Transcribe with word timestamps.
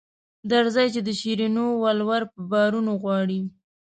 درځئ 0.51 0.87
چې 0.95 1.01
د 1.07 1.09
شیرینو 1.19 1.65
ولور 1.83 2.21
په 2.33 2.39
بارونو 2.51 2.93
غواړي. 3.01 3.41